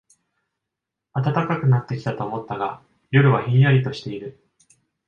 [1.13, 4.39] 暖かくなってきたと思ったが、夜はひんやりとしている